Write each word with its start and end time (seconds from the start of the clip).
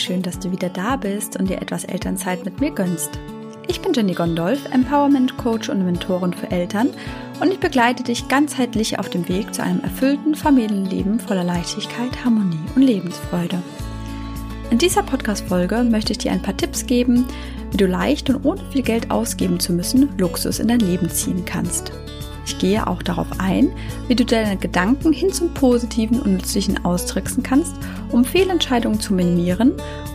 schön, 0.00 0.22
dass 0.22 0.38
du 0.38 0.50
wieder 0.50 0.68
da 0.68 0.96
bist 0.96 1.38
und 1.38 1.48
dir 1.48 1.60
etwas 1.60 1.84
Elternzeit 1.84 2.44
mit 2.44 2.60
mir 2.60 2.70
gönnst. 2.70 3.18
Ich 3.68 3.80
bin 3.80 3.92
Jenny 3.92 4.14
Gondolf, 4.14 4.58
Empowerment 4.72 5.36
Coach 5.36 5.68
und 5.68 5.84
Mentorin 5.84 6.32
für 6.32 6.50
Eltern 6.50 6.88
und 7.40 7.52
ich 7.52 7.60
begleite 7.60 8.02
dich 8.02 8.26
ganzheitlich 8.26 8.98
auf 8.98 9.08
dem 9.08 9.28
Weg 9.28 9.54
zu 9.54 9.62
einem 9.62 9.80
erfüllten 9.80 10.34
Familienleben 10.34 11.20
voller 11.20 11.44
Leichtigkeit, 11.44 12.24
Harmonie 12.24 12.58
und 12.74 12.82
Lebensfreude. 12.82 13.62
In 14.70 14.78
dieser 14.78 15.02
Podcast-Folge 15.02 15.84
möchte 15.84 16.12
ich 16.12 16.18
dir 16.18 16.32
ein 16.32 16.42
paar 16.42 16.56
Tipps 16.56 16.86
geben, 16.86 17.26
wie 17.70 17.76
du 17.76 17.86
leicht 17.86 18.30
und 18.30 18.44
ohne 18.44 18.62
viel 18.70 18.82
Geld 18.82 19.10
ausgeben 19.10 19.60
zu 19.60 19.72
müssen 19.72 20.08
Luxus 20.18 20.58
in 20.58 20.68
dein 20.68 20.80
Leben 20.80 21.08
ziehen 21.10 21.44
kannst. 21.44 21.92
Ich 22.46 22.58
gehe 22.58 22.86
auch 22.86 23.02
darauf 23.02 23.26
ein, 23.38 23.70
wie 24.08 24.14
du 24.14 24.24
deine 24.24 24.56
Gedanken 24.56 25.12
hin 25.12 25.32
zum 25.32 25.52
Positiven 25.54 26.20
und 26.20 26.32
Nützlichen 26.32 26.84
austricksen 26.84 27.42
kannst, 27.42 27.74
um 28.10 28.24
Fehlentscheidungen 28.24 29.00
zu 29.00 29.14
minimieren 29.14 29.72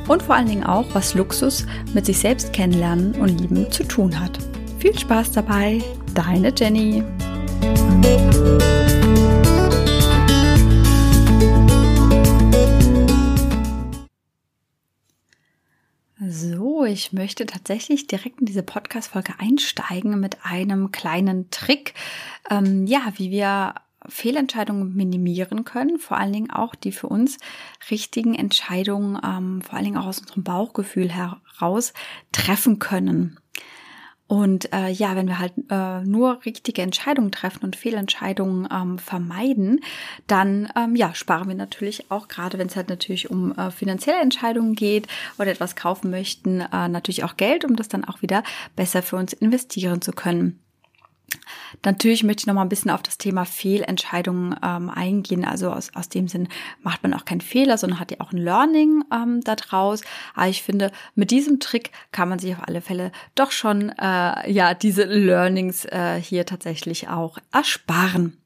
und 0.08 0.24
vor 0.24 0.36
allen 0.36 0.48
Dingen 0.48 0.64
auch, 0.64 0.86
was 0.94 1.14
Luxus 1.14 1.66
mit 1.94 2.06
sich 2.06 2.20
selbst 2.20 2.54
kennenlernen 2.54 3.14
und 3.16 3.40
lieben 3.40 3.72
zu 3.72 3.84
tun 3.84 4.20
hat. 4.20 4.38
Viel 4.80 4.98
Spaß 4.98 5.32
dabei, 5.32 5.82
deine 6.14 6.54
Jenny. 6.56 7.04
Ich 16.86 17.14
möchte 17.14 17.46
tatsächlich 17.46 18.08
direkt 18.08 18.40
in 18.40 18.46
diese 18.46 18.64
Podcast-Folge 18.64 19.34
einsteigen 19.40 20.20
mit 20.20 20.38
einem 20.44 20.92
kleinen 20.92 21.50
Trick, 21.50 21.94
ähm, 22.50 22.86
ja, 22.86 23.14
wie 23.18 23.32
wir 23.32 23.76
Fehlentscheidungen 24.08 24.96
minimieren 24.96 25.66
können, 25.66 25.98
vor 25.98 26.18
allen 26.18 26.34
Dingen 26.34 26.52
auch 26.52 26.76
die 26.76 26.92
für 26.92 27.08
uns 27.08 27.38
richtigen 27.90 28.36
Entscheidungen, 28.36 29.20
ähm, 29.24 29.62
vor 29.62 29.74
allen 29.76 29.86
Dingen 29.86 29.98
auch 29.98 30.06
aus 30.06 30.20
unserem 30.20 30.44
Bauchgefühl 30.44 31.10
heraus 31.12 31.94
treffen 32.32 32.80
können. 32.80 33.40
Und 34.28 34.74
äh, 34.74 34.90
ja, 34.90 35.16
wenn 35.16 35.28
wir 35.28 35.38
halt 35.38 35.54
äh, 35.70 36.02
nur 36.02 36.44
richtige 36.46 36.82
Entscheidungen 36.82 37.32
treffen 37.32 37.64
und 37.64 37.76
Fehlentscheidungen 37.76 38.68
ähm, 38.72 38.98
vermeiden, 38.98 39.82
dann 40.26 40.68
ähm, 40.76 40.96
ja 40.96 41.14
sparen 41.14 41.48
wir 41.48 41.56
natürlich 41.56 42.10
auch 42.10 42.28
gerade, 42.28 42.58
wenn 42.58 42.68
es 42.68 42.76
halt 42.76 42.90
natürlich 42.90 43.30
um 43.30 43.52
äh, 43.56 43.70
finanzielle 43.70 44.22
Entscheidungen 44.22 44.74
geht 44.74 45.08
oder 45.38 45.52
etwas 45.52 45.76
kaufen 45.76 46.10
möchten, 46.10 46.62
äh, 46.62 46.88
natürlich 46.90 47.24
auch 47.24 47.38
Geld, 47.38 47.66
um 47.66 47.76
das 47.76 47.88
dann 47.88 48.04
auch 48.04 48.24
wieder 48.24 48.44
besser 48.76 49.04
für 49.04 49.18
uns 49.18 49.34
investieren 49.34 50.02
zu 50.02 50.12
können. 50.12 50.60
Natürlich 51.84 52.24
möchte 52.24 52.42
ich 52.42 52.48
noch 52.48 52.54
mal 52.54 52.62
ein 52.62 52.70
bisschen 52.70 52.92
auf 52.92 53.04
das 53.04 53.18
Thema 53.18 53.46
Fehlentscheidungen 53.46 54.56
ähm, 54.64 54.90
eingehen. 54.90 55.46
Also 55.46 55.72
aus, 55.72 55.92
aus 55.94 56.10
dem 56.10 56.28
Sinn 56.28 56.48
macht 56.82 57.04
man 57.04 57.14
auch 57.14 57.26
keinen 57.26 57.42
Fehler, 57.42 57.78
sondern 57.78 58.00
hat 58.00 58.12
ja 58.12 58.20
auch 58.20 58.32
ein 58.32 58.38
Learning 58.38 59.04
ähm, 59.14 59.42
daraus. 59.42 60.02
Aber 60.34 60.48
ich 60.48 60.64
finde, 60.64 60.92
mit 61.16 61.32
diesem 61.32 61.60
Trick 61.60 61.92
kann 62.12 62.30
man 62.30 62.40
sich 62.40 62.54
auf 62.54 62.68
alle 62.68 62.82
Fälle 62.82 63.12
doch 63.36 63.52
schon 63.52 63.90
äh, 63.90 64.52
ja 64.52 64.74
diese 64.74 65.04
Learnings 65.04 65.86
äh, 65.86 66.20
hier 66.22 66.46
tatsächlich 66.46 67.10
auch 67.10 67.38
ersparen. 67.52 68.38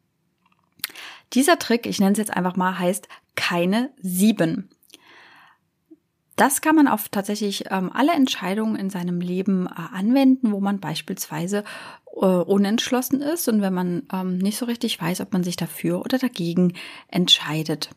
Dieser 1.33 1.59
Trick, 1.59 1.85
ich 1.85 1.99
nenne 1.99 2.13
es 2.13 2.17
jetzt 2.17 2.35
einfach 2.35 2.55
mal, 2.55 2.79
heißt 2.79 3.07
keine 3.35 3.91
sieben. 4.01 4.69
Das 6.39 6.61
kann 6.61 6.73
man 6.73 6.87
auf 6.87 7.09
tatsächlich 7.09 7.65
ähm, 7.69 7.91
alle 7.93 8.13
Entscheidungen 8.13 8.77
in 8.77 8.89
seinem 8.89 9.19
Leben 9.19 9.67
äh, 9.67 9.71
anwenden, 9.93 10.53
wo 10.53 10.61
man 10.61 10.79
beispielsweise 10.79 11.65
äh, 12.15 12.25
unentschlossen 12.25 13.21
ist 13.21 13.49
und 13.49 13.61
wenn 13.61 13.73
man 13.73 14.03
ähm, 14.13 14.37
nicht 14.37 14.57
so 14.57 14.63
richtig 14.63 15.01
weiß, 15.01 15.19
ob 15.19 15.33
man 15.33 15.43
sich 15.43 15.57
dafür 15.57 15.99
oder 15.99 16.17
dagegen 16.17 16.75
entscheidet. 17.09 17.89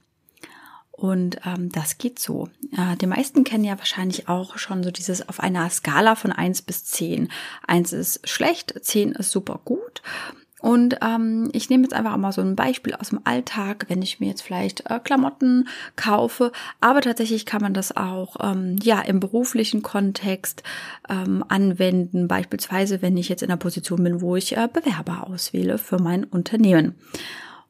Und 0.91 1.39
ähm, 1.45 1.71
das 1.71 1.99
geht 1.99 2.19
so. 2.19 2.49
Äh, 2.77 2.97
die 2.97 3.07
meisten 3.07 3.45
kennen 3.45 3.63
ja 3.63 3.79
wahrscheinlich 3.79 4.29
auch 4.29 4.59
schon 4.59 4.83
so 4.83 4.91
dieses 4.91 5.29
auf 5.29 5.39
einer 5.39 5.71
Skala 5.71 6.17
von 6.17 6.33
eins 6.33 6.63
bis 6.63 6.85
zehn. 6.85 7.29
Eins 7.65 7.93
ist 7.93 8.29
schlecht, 8.29 8.75
zehn 8.83 9.13
ist 9.13 9.31
super 9.31 9.61
gut. 9.65 10.03
Und 10.63 10.97
ähm, 11.03 11.51
ich 11.53 11.69
nehme 11.71 11.83
jetzt 11.83 11.93
einfach 11.93 12.17
mal 12.17 12.31
so 12.31 12.41
ein 12.41 12.55
Beispiel 12.55 12.95
aus 12.95 13.09
dem 13.09 13.19
Alltag, 13.25 13.87
wenn 13.89 14.01
ich 14.01 14.21
mir 14.21 14.29
jetzt 14.29 14.43
vielleicht 14.43 14.89
äh, 14.89 15.01
Klamotten 15.01 15.67
kaufe. 15.97 16.53
Aber 16.81 17.01
tatsächlich 17.01 17.47
kann 17.47 17.63
man 17.63 17.75
das 17.75 17.97
auch 17.97 18.37
ähm, 18.41 18.77
ja 18.81 19.01
im 19.01 19.19
beruflichen 19.19 19.83
Kontext 19.83 20.63
ähm, 21.11 21.45
anwenden. 21.49 22.29
Beispielsweise, 22.29 23.03
wenn 23.03 23.17
ich 23.17 23.29
jetzt 23.29 23.43
in 23.43 23.49
der 23.49 23.57
Position 23.57 24.05
bin, 24.05 24.21
wo 24.21 24.37
ich 24.37 24.57
äh, 24.57 24.69
Bewerber 24.73 25.27
auswähle 25.29 25.79
für 25.79 26.01
mein 26.01 26.23
Unternehmen. 26.23 26.95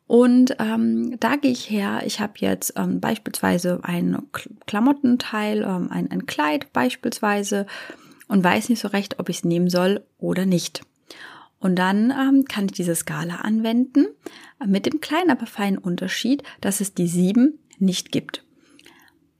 Und 0.06 0.56
ähm, 0.58 1.18
da 1.18 1.36
gehe 1.36 1.52
ich 1.52 1.70
her. 1.70 2.02
Ich 2.04 2.20
habe 2.20 2.34
jetzt 2.36 2.74
ähm, 2.76 3.00
beispielsweise 3.00 3.80
ein 3.84 4.18
Klamottenteil, 4.66 5.62
ähm, 5.62 5.88
ein, 5.90 6.10
ein 6.10 6.26
Kleid 6.26 6.74
beispielsweise 6.74 7.64
und 8.28 8.44
weiß 8.44 8.68
nicht 8.68 8.80
so 8.80 8.88
recht, 8.88 9.18
ob 9.18 9.30
ich 9.30 9.38
es 9.38 9.44
nehmen 9.44 9.70
soll 9.70 10.04
oder 10.18 10.44
nicht. 10.44 10.82
Und 11.62 11.76
dann 11.76 12.10
ähm, 12.10 12.44
kann 12.44 12.66
ich 12.66 12.72
diese 12.72 12.96
Skala 12.96 13.36
anwenden 13.36 14.06
mit 14.66 14.84
dem 14.84 15.00
kleinen, 15.00 15.30
aber 15.30 15.46
feinen 15.46 15.78
Unterschied, 15.78 16.42
dass 16.60 16.80
es 16.80 16.92
die 16.92 17.06
sieben 17.06 17.60
nicht 17.78 18.10
gibt. 18.10 18.44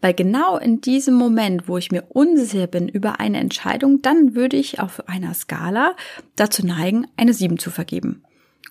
Weil 0.00 0.14
genau 0.14 0.56
in 0.56 0.80
diesem 0.80 1.14
Moment, 1.14 1.66
wo 1.66 1.78
ich 1.78 1.90
mir 1.90 2.04
unsicher 2.10 2.68
bin 2.68 2.88
über 2.88 3.18
eine 3.18 3.38
Entscheidung, 3.38 4.02
dann 4.02 4.36
würde 4.36 4.56
ich 4.56 4.78
auf 4.78 5.08
einer 5.08 5.34
Skala 5.34 5.96
dazu 6.36 6.64
neigen, 6.64 7.08
eine 7.16 7.34
sieben 7.34 7.58
zu 7.58 7.72
vergeben. 7.72 8.22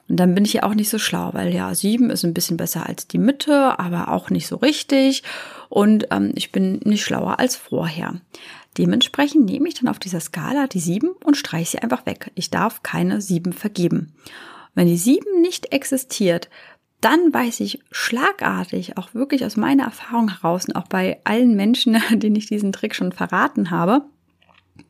Und 0.08 0.18
dann 0.18 0.34
bin 0.34 0.46
ich 0.46 0.54
ja 0.54 0.64
auch 0.64 0.74
nicht 0.74 0.90
so 0.90 0.98
schlau, 0.98 1.34
weil 1.34 1.54
ja, 1.54 1.76
sieben 1.76 2.10
ist 2.10 2.24
ein 2.24 2.34
bisschen 2.34 2.58
besser 2.58 2.88
als 2.88 3.08
die 3.08 3.18
Mitte, 3.18 3.80
aber 3.80 4.14
auch 4.14 4.30
nicht 4.30 4.48
so 4.48 4.58
richtig. 4.58 5.24
Und 5.70 6.08
ähm, 6.12 6.32
ich 6.36 6.54
bin 6.54 6.80
nicht 6.86 7.04
schlauer 7.04 7.40
als 7.40 7.58
vorher. 7.58 8.22
Dementsprechend 8.78 9.46
nehme 9.46 9.68
ich 9.68 9.76
dann 9.76 9.90
auf 9.90 10.00
dieser 10.00 10.20
Skala 10.20 10.68
die 10.68 10.80
7 10.80 11.10
und 11.24 11.36
streiche 11.36 11.72
sie 11.72 11.80
einfach 11.80 12.06
weg. 12.06 12.32
Ich 12.36 12.50
darf 12.50 12.84
keine 12.84 13.22
7 13.22 13.54
vergeben. 13.54 14.14
Wenn 14.74 14.88
die 14.88 14.98
7 14.98 15.42
nicht 15.42 15.74
existiert, 15.74 16.50
dann 17.02 17.34
weiß 17.34 17.60
ich 17.62 17.80
schlagartig, 17.92 18.98
auch 18.98 19.14
wirklich 19.14 19.44
aus 19.44 19.58
meiner 19.58 19.86
Erfahrung 19.86 20.30
heraus 20.30 20.66
und 20.68 20.76
auch 20.76 20.88
bei 20.88 21.20
allen 21.24 21.56
Menschen, 21.56 22.02
denen 22.12 22.36
ich 22.36 22.46
diesen 22.46 22.72
Trick 22.72 22.96
schon 22.96 23.12
verraten 23.12 23.72
habe, 23.72 24.06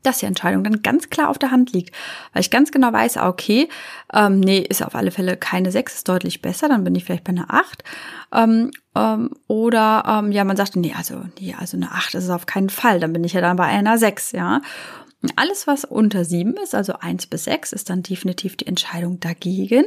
dass 0.03 0.19
die 0.19 0.25
Entscheidung 0.25 0.63
dann 0.63 0.81
ganz 0.81 1.09
klar 1.09 1.29
auf 1.29 1.37
der 1.37 1.51
Hand 1.51 1.73
liegt. 1.73 1.95
Weil 2.33 2.41
ich 2.41 2.49
ganz 2.49 2.71
genau 2.71 2.91
weiß, 2.91 3.17
ah, 3.17 3.29
okay, 3.29 3.69
ähm, 4.13 4.39
nee, 4.39 4.59
ist 4.59 4.83
auf 4.83 4.95
alle 4.95 5.11
Fälle 5.11 5.37
keine 5.37 5.71
6, 5.71 5.95
ist 5.95 6.09
deutlich 6.09 6.41
besser, 6.41 6.69
dann 6.69 6.83
bin 6.83 6.95
ich 6.95 7.05
vielleicht 7.05 7.23
bei 7.23 7.31
einer 7.31 7.53
8. 7.53 7.83
Ähm, 8.33 8.71
ähm, 8.95 9.31
oder 9.47 10.03
ähm, 10.07 10.31
ja, 10.31 10.43
man 10.43 10.57
sagt, 10.57 10.75
nee, 10.75 10.93
also, 10.97 11.21
nee, 11.39 11.55
also 11.57 11.77
eine 11.77 11.91
8 11.91 12.15
ist 12.15 12.25
es 12.25 12.29
auf 12.29 12.45
keinen 12.45 12.69
Fall, 12.69 12.99
dann 12.99 13.13
bin 13.13 13.23
ich 13.23 13.33
ja 13.33 13.41
dann 13.41 13.57
bei 13.57 13.65
einer 13.65 13.97
6, 13.97 14.31
ja. 14.33 14.61
Und 15.21 15.33
alles, 15.35 15.67
was 15.67 15.85
unter 15.85 16.25
7 16.25 16.55
ist, 16.63 16.73
also 16.73 16.93
1 16.93 17.27
bis 17.27 17.43
6, 17.43 17.73
ist 17.73 17.89
dann 17.89 18.01
definitiv 18.01 18.57
die 18.57 18.67
Entscheidung 18.67 19.19
dagegen. 19.19 19.85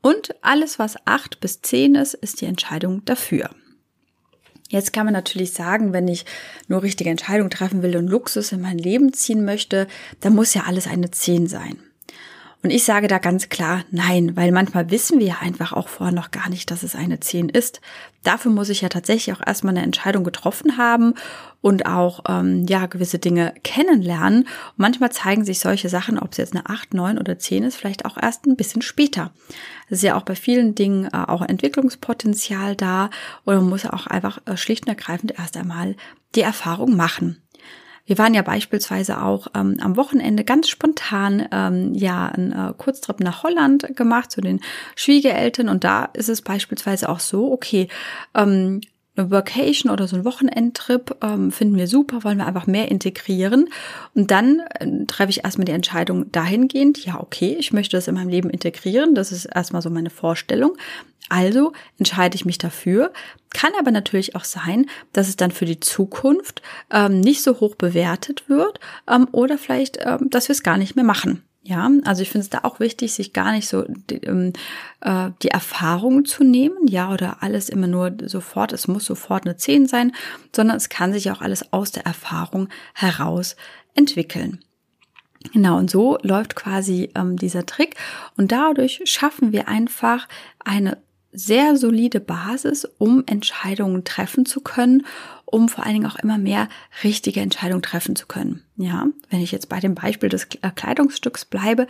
Und 0.00 0.34
alles, 0.42 0.80
was 0.80 0.96
8 1.06 1.38
bis 1.40 1.62
10 1.62 1.94
ist, 1.94 2.14
ist 2.14 2.40
die 2.40 2.46
Entscheidung 2.46 3.04
dafür. 3.04 3.50
Jetzt 4.72 4.94
kann 4.94 5.04
man 5.04 5.12
natürlich 5.12 5.52
sagen, 5.52 5.92
wenn 5.92 6.08
ich 6.08 6.24
nur 6.66 6.82
richtige 6.82 7.10
Entscheidungen 7.10 7.50
treffen 7.50 7.82
will 7.82 7.94
und 7.94 8.08
Luxus 8.08 8.52
in 8.52 8.62
mein 8.62 8.78
Leben 8.78 9.12
ziehen 9.12 9.44
möchte, 9.44 9.86
dann 10.20 10.34
muss 10.34 10.54
ja 10.54 10.62
alles 10.66 10.86
eine 10.86 11.10
10 11.10 11.46
sein. 11.46 11.76
Und 12.62 12.70
ich 12.70 12.84
sage 12.84 13.08
da 13.08 13.18
ganz 13.18 13.48
klar 13.48 13.84
nein, 13.90 14.36
weil 14.36 14.52
manchmal 14.52 14.90
wissen 14.90 15.18
wir 15.18 15.26
ja 15.26 15.36
einfach 15.40 15.72
auch 15.72 15.88
vorher 15.88 16.14
noch 16.14 16.30
gar 16.30 16.48
nicht, 16.48 16.70
dass 16.70 16.84
es 16.84 16.94
eine 16.94 17.18
10 17.18 17.48
ist. 17.48 17.80
Dafür 18.22 18.52
muss 18.52 18.68
ich 18.68 18.82
ja 18.82 18.88
tatsächlich 18.88 19.34
auch 19.34 19.44
erstmal 19.44 19.74
eine 19.76 19.84
Entscheidung 19.84 20.22
getroffen 20.22 20.78
haben 20.78 21.14
und 21.60 21.86
auch 21.86 22.20
ähm, 22.28 22.64
ja 22.68 22.86
gewisse 22.86 23.18
Dinge 23.18 23.52
kennenlernen. 23.64 24.42
Und 24.42 24.48
manchmal 24.76 25.10
zeigen 25.10 25.44
sich 25.44 25.58
solche 25.58 25.88
Sachen, 25.88 26.20
ob 26.20 26.32
es 26.32 26.38
jetzt 26.38 26.54
eine 26.54 26.66
8, 26.66 26.94
9 26.94 27.18
oder 27.18 27.36
10 27.36 27.64
ist, 27.64 27.76
vielleicht 27.76 28.04
auch 28.04 28.16
erst 28.16 28.46
ein 28.46 28.56
bisschen 28.56 28.82
später. 28.82 29.32
Das 29.88 29.98
ist 29.98 30.04
ja 30.04 30.16
auch 30.16 30.22
bei 30.22 30.36
vielen 30.36 30.76
Dingen 30.76 31.06
äh, 31.06 31.16
auch 31.16 31.42
Entwicklungspotenzial 31.42 32.76
da 32.76 33.10
oder 33.44 33.56
man 33.56 33.70
muss 33.70 33.86
auch 33.86 34.06
einfach 34.06 34.38
äh, 34.46 34.56
schlicht 34.56 34.84
und 34.84 34.90
ergreifend 34.90 35.34
erst 35.36 35.56
einmal 35.56 35.96
die 36.36 36.42
Erfahrung 36.42 36.94
machen. 36.94 37.42
Wir 38.04 38.18
waren 38.18 38.34
ja 38.34 38.42
beispielsweise 38.42 39.22
auch 39.22 39.46
ähm, 39.54 39.76
am 39.80 39.96
Wochenende 39.96 40.44
ganz 40.44 40.68
spontan 40.68 41.48
ähm, 41.52 41.94
ja 41.94 42.26
einen 42.26 42.52
äh, 42.52 42.72
Kurztrip 42.76 43.20
nach 43.20 43.42
Holland 43.42 43.96
gemacht 43.96 44.30
zu 44.30 44.40
den 44.40 44.60
Schwiegereltern. 44.96 45.68
Und 45.68 45.84
da 45.84 46.06
ist 46.12 46.28
es 46.28 46.42
beispielsweise 46.42 47.08
auch 47.08 47.20
so, 47.20 47.52
okay, 47.52 47.88
ähm, 48.34 48.80
eine 49.14 49.30
Vacation 49.30 49.92
oder 49.92 50.08
so 50.08 50.16
ein 50.16 50.24
Wochenendtrip 50.24 51.16
ähm, 51.22 51.52
finden 51.52 51.76
wir 51.76 51.86
super, 51.86 52.24
wollen 52.24 52.38
wir 52.38 52.46
einfach 52.46 52.66
mehr 52.66 52.90
integrieren. 52.90 53.68
Und 54.14 54.30
dann 54.30 54.60
äh, 54.80 55.04
treffe 55.06 55.30
ich 55.30 55.44
erstmal 55.44 55.66
die 55.66 55.72
Entscheidung 55.72 56.32
dahingehend, 56.32 57.04
ja, 57.04 57.20
okay, 57.20 57.56
ich 57.58 57.72
möchte 57.72 57.96
das 57.96 58.08
in 58.08 58.14
meinem 58.14 58.28
Leben 58.28 58.48
integrieren. 58.48 59.14
Das 59.14 59.30
ist 59.30 59.44
erstmal 59.44 59.82
so 59.82 59.90
meine 59.90 60.10
Vorstellung. 60.10 60.76
Also 61.28 61.72
entscheide 61.98 62.34
ich 62.34 62.44
mich 62.44 62.58
dafür. 62.58 63.12
Kann 63.50 63.72
aber 63.78 63.90
natürlich 63.90 64.34
auch 64.34 64.44
sein, 64.44 64.86
dass 65.12 65.28
es 65.28 65.36
dann 65.36 65.50
für 65.50 65.66
die 65.66 65.80
Zukunft 65.80 66.62
ähm, 66.90 67.20
nicht 67.20 67.42
so 67.42 67.60
hoch 67.60 67.74
bewertet 67.74 68.48
wird 68.48 68.80
ähm, 69.08 69.28
oder 69.32 69.58
vielleicht, 69.58 69.98
ähm, 70.04 70.28
dass 70.30 70.48
wir 70.48 70.54
es 70.54 70.62
gar 70.62 70.78
nicht 70.78 70.96
mehr 70.96 71.04
machen. 71.04 71.42
Ja, 71.64 71.88
also 72.04 72.22
ich 72.22 72.30
finde 72.30 72.42
es 72.42 72.50
da 72.50 72.60
auch 72.64 72.80
wichtig, 72.80 73.12
sich 73.12 73.32
gar 73.32 73.52
nicht 73.52 73.68
so 73.68 73.84
die, 73.88 74.16
ähm, 74.16 74.52
äh, 75.00 75.30
die 75.42 75.48
Erfahrung 75.48 76.24
zu 76.24 76.42
nehmen, 76.42 76.88
ja, 76.88 77.12
oder 77.12 77.40
alles 77.40 77.68
immer 77.68 77.86
nur 77.86 78.12
sofort, 78.24 78.72
es 78.72 78.88
muss 78.88 79.04
sofort 79.04 79.46
eine 79.46 79.56
10 79.56 79.86
sein, 79.86 80.12
sondern 80.54 80.76
es 80.76 80.88
kann 80.88 81.12
sich 81.12 81.30
auch 81.30 81.40
alles 81.40 81.72
aus 81.72 81.92
der 81.92 82.04
Erfahrung 82.04 82.68
heraus 82.94 83.54
entwickeln. 83.94 84.58
Genau, 85.52 85.76
und 85.78 85.88
so 85.88 86.18
läuft 86.22 86.56
quasi 86.56 87.10
ähm, 87.14 87.36
dieser 87.36 87.64
Trick 87.64 87.94
und 88.36 88.50
dadurch 88.50 89.00
schaffen 89.04 89.52
wir 89.52 89.68
einfach 89.68 90.28
eine 90.64 90.98
sehr 91.32 91.76
solide 91.76 92.20
Basis, 92.20 92.84
um 92.98 93.24
Entscheidungen 93.26 94.04
treffen 94.04 94.44
zu 94.46 94.60
können, 94.60 95.04
um 95.46 95.68
vor 95.68 95.84
allen 95.84 95.94
Dingen 95.94 96.06
auch 96.06 96.18
immer 96.18 96.38
mehr 96.38 96.68
richtige 97.04 97.40
Entscheidungen 97.40 97.82
treffen 97.82 98.16
zu 98.16 98.26
können. 98.26 98.62
Ja, 98.76 99.06
wenn 99.30 99.40
ich 99.40 99.52
jetzt 99.52 99.68
bei 99.68 99.80
dem 99.80 99.94
Beispiel 99.94 100.28
des 100.28 100.44
äh, 100.62 100.70
Kleidungsstücks 100.74 101.44
bleibe, 101.44 101.86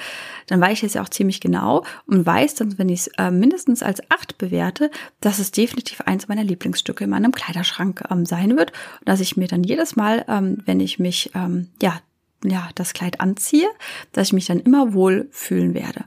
dann 0.47 0.61
weiß 0.61 0.79
ich 0.79 0.85
es 0.85 0.94
ja 0.94 1.03
auch 1.03 1.09
ziemlich 1.09 1.41
genau 1.41 1.85
und 2.06 2.27
weiß 2.27 2.56
dann, 2.56 2.79
wenn 2.79 2.89
ich 2.89 3.00
es 3.00 3.06
äh, 3.19 3.31
mindestens 3.31 3.83
als 3.83 4.00
acht 4.11 4.39
bewerte, 4.39 4.91
dass 5.21 5.39
es 5.39 5.53
definitiv 5.53 6.00
eins 6.03 6.29
meiner 6.29 6.44
Lieblingsstücke 6.44 7.05
in 7.05 7.11
meinem 7.11 7.33
Kleiderschrank 7.33 8.03
ähm, 8.11 8.27
sein 8.27 8.56
wird, 8.56 8.73
dass 9.05 9.21
ich 9.21 9.37
mir 9.37 9.49
dann 9.49 9.62
jedes 9.62 9.97
Mal, 9.97 10.25
ähm, 10.29 10.59
wenn 10.65 10.81
ich 10.81 10.99
mich 10.99 11.31
ähm, 11.35 11.69
ja 11.81 12.00
ja 12.44 12.69
das 12.75 12.93
Kleid 12.93 13.21
anziehe, 13.21 13.69
dass 14.11 14.29
ich 14.29 14.33
mich 14.33 14.47
dann 14.47 14.59
immer 14.59 14.94
wohl 14.94 15.29
fühlen 15.31 15.75
werde. 15.75 16.05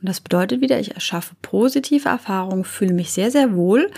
Und 0.00 0.08
das 0.08 0.20
bedeutet 0.20 0.60
wieder, 0.60 0.80
ich 0.80 0.94
erschaffe 0.94 1.34
positive 1.42 2.08
Erfahrungen, 2.08 2.64
fühle 2.64 2.94
mich 2.94 3.12
sehr, 3.12 3.30
sehr 3.30 3.54
wohl. 3.54 3.90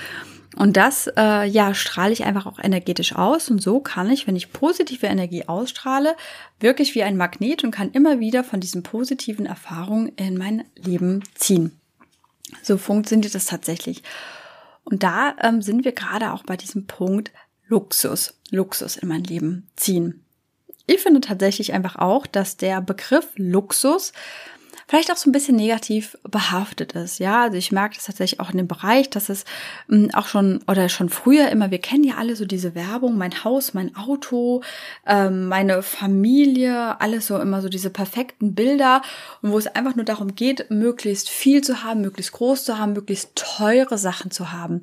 Und 0.56 0.76
das, 0.76 1.08
äh, 1.16 1.46
ja, 1.46 1.74
strahle 1.74 2.12
ich 2.12 2.24
einfach 2.24 2.46
auch 2.46 2.58
energetisch 2.58 3.14
aus. 3.14 3.50
Und 3.50 3.62
so 3.62 3.80
kann 3.80 4.10
ich, 4.10 4.26
wenn 4.26 4.36
ich 4.36 4.52
positive 4.52 5.06
Energie 5.06 5.46
ausstrahle, 5.46 6.14
wirklich 6.60 6.94
wie 6.94 7.02
ein 7.02 7.16
Magnet 7.16 7.64
und 7.64 7.70
kann 7.70 7.92
immer 7.92 8.20
wieder 8.20 8.44
von 8.44 8.60
diesen 8.60 8.82
positiven 8.82 9.46
Erfahrungen 9.46 10.08
in 10.16 10.36
mein 10.36 10.64
Leben 10.76 11.22
ziehen. 11.34 11.78
So 12.62 12.76
funktioniert 12.76 13.34
das 13.34 13.46
tatsächlich. 13.46 14.02
Und 14.84 15.02
da 15.02 15.36
ähm, 15.40 15.62
sind 15.62 15.84
wir 15.84 15.92
gerade 15.92 16.32
auch 16.32 16.42
bei 16.42 16.56
diesem 16.56 16.86
Punkt 16.86 17.30
Luxus, 17.66 18.38
Luxus 18.50 18.96
in 18.96 19.08
mein 19.08 19.24
Leben 19.24 19.68
ziehen. 19.76 20.24
Ich 20.86 21.00
finde 21.00 21.20
tatsächlich 21.20 21.72
einfach 21.72 21.96
auch, 21.96 22.26
dass 22.26 22.56
der 22.56 22.82
Begriff 22.82 23.28
Luxus 23.36 24.12
vielleicht 24.86 25.10
auch 25.10 25.16
so 25.16 25.28
ein 25.28 25.32
bisschen 25.32 25.56
negativ 25.56 26.16
behaftet 26.28 26.92
ist. 26.92 27.18
Ja, 27.18 27.42
also 27.42 27.56
ich 27.56 27.72
merke 27.72 27.94
das 27.96 28.06
tatsächlich 28.06 28.40
auch 28.40 28.50
in 28.50 28.58
dem 28.58 28.68
Bereich, 28.68 29.10
dass 29.10 29.28
es 29.28 29.44
ähm, 29.90 30.10
auch 30.12 30.26
schon 30.26 30.62
oder 30.66 30.88
schon 30.88 31.08
früher 31.08 31.48
immer, 31.48 31.70
wir 31.70 31.78
kennen 31.78 32.04
ja 32.04 32.16
alle 32.16 32.36
so 32.36 32.44
diese 32.44 32.74
Werbung, 32.74 33.16
mein 33.16 33.44
Haus, 33.44 33.74
mein 33.74 33.96
Auto, 33.96 34.62
ähm, 35.06 35.48
meine 35.48 35.82
Familie, 35.82 37.00
alles 37.00 37.26
so 37.26 37.38
immer 37.38 37.62
so 37.62 37.68
diese 37.68 37.90
perfekten 37.90 38.54
Bilder 38.54 39.02
und 39.42 39.52
wo 39.52 39.58
es 39.58 39.66
einfach 39.66 39.94
nur 39.96 40.04
darum 40.04 40.34
geht, 40.34 40.70
möglichst 40.70 41.30
viel 41.30 41.62
zu 41.62 41.82
haben, 41.82 42.00
möglichst 42.00 42.32
groß 42.32 42.64
zu 42.64 42.78
haben, 42.78 42.92
möglichst 42.92 43.36
teure 43.36 43.98
Sachen 43.98 44.30
zu 44.30 44.52
haben. 44.52 44.82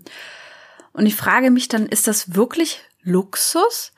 Und 0.94 1.06
ich 1.06 1.16
frage 1.16 1.52
mich 1.52 1.68
dann, 1.68 1.86
ist 1.86 2.08
das 2.08 2.36
wirklich 2.36 2.82
Luxus? 3.04 3.94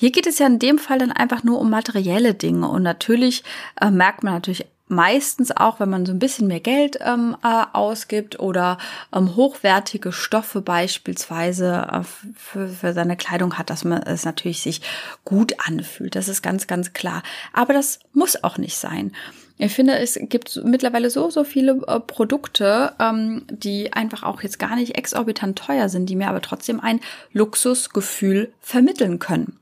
Hier 0.00 0.12
geht 0.12 0.26
es 0.26 0.38
ja 0.38 0.46
in 0.46 0.58
dem 0.58 0.78
Fall 0.78 0.98
dann 0.98 1.12
einfach 1.12 1.44
nur 1.44 1.58
um 1.58 1.68
materielle 1.68 2.34
Dinge 2.34 2.68
und 2.68 2.82
natürlich 2.82 3.44
äh, 3.80 3.90
merkt 3.90 4.22
man 4.22 4.32
natürlich 4.32 4.66
meistens 4.90 5.56
auch, 5.56 5.80
wenn 5.80 5.88
man 5.88 6.04
so 6.04 6.12
ein 6.12 6.18
bisschen 6.18 6.48
mehr 6.48 6.60
Geld 6.60 6.98
ähm, 7.00 7.36
äh, 7.42 7.64
ausgibt 7.72 8.40
oder 8.40 8.78
ähm, 9.14 9.36
hochwertige 9.36 10.12
Stoffe 10.12 10.60
beispielsweise 10.60 11.88
äh, 11.90 12.02
für, 12.36 12.68
für 12.68 12.92
seine 12.92 13.16
Kleidung 13.16 13.56
hat, 13.56 13.70
dass 13.70 13.84
man 13.84 14.02
es 14.02 14.24
natürlich 14.24 14.62
sich 14.62 14.82
gut 15.24 15.54
anfühlt. 15.66 16.16
Das 16.16 16.28
ist 16.28 16.42
ganz, 16.42 16.66
ganz 16.66 16.92
klar. 16.92 17.22
Aber 17.52 17.72
das 17.72 18.00
muss 18.12 18.42
auch 18.42 18.58
nicht 18.58 18.76
sein. 18.76 19.12
Ich 19.62 19.74
finde, 19.74 19.98
es 19.98 20.18
gibt 20.20 20.58
mittlerweile 20.64 21.10
so, 21.10 21.28
so 21.28 21.44
viele 21.44 21.82
äh, 21.86 22.00
Produkte, 22.00 22.92
ähm, 22.98 23.44
die 23.50 23.92
einfach 23.92 24.22
auch 24.22 24.42
jetzt 24.42 24.58
gar 24.58 24.74
nicht 24.74 24.96
exorbitant 24.96 25.58
teuer 25.58 25.88
sind, 25.88 26.06
die 26.06 26.16
mir 26.16 26.28
aber 26.28 26.40
trotzdem 26.40 26.80
ein 26.80 27.00
Luxusgefühl 27.32 28.52
vermitteln 28.60 29.18
können. 29.18 29.58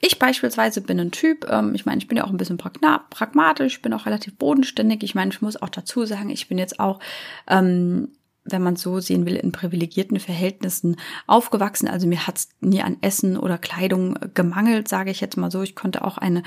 Ich 0.00 0.18
beispielsweise 0.18 0.80
bin 0.80 0.98
ein 0.98 1.10
Typ, 1.10 1.46
ähm, 1.50 1.74
ich 1.74 1.84
meine, 1.84 1.98
ich 1.98 2.08
bin 2.08 2.16
ja 2.16 2.24
auch 2.24 2.30
ein 2.30 2.38
bisschen 2.38 2.56
pragmatisch, 2.56 3.74
ich 3.76 3.82
bin 3.82 3.92
auch 3.92 4.06
relativ 4.06 4.34
bodenständig. 4.36 5.02
Ich 5.02 5.14
meine, 5.14 5.30
ich 5.30 5.42
muss 5.42 5.60
auch 5.60 5.68
dazu 5.68 6.06
sagen, 6.06 6.30
ich 6.30 6.48
bin 6.48 6.56
jetzt 6.56 6.80
auch, 6.80 7.00
ähm, 7.46 8.08
wenn 8.44 8.62
man 8.62 8.76
so 8.76 9.00
sehen 9.00 9.26
will, 9.26 9.36
in 9.36 9.52
privilegierten 9.52 10.18
Verhältnissen 10.18 10.96
aufgewachsen. 11.26 11.86
Also 11.86 12.06
mir 12.06 12.26
hat 12.26 12.38
es 12.38 12.48
nie 12.60 12.80
an 12.80 12.96
Essen 13.02 13.36
oder 13.36 13.58
Kleidung 13.58 14.18
gemangelt, 14.32 14.88
sage 14.88 15.10
ich 15.10 15.20
jetzt 15.20 15.36
mal 15.36 15.50
so. 15.50 15.62
Ich 15.62 15.76
konnte 15.76 16.02
auch 16.02 16.16
eine 16.16 16.42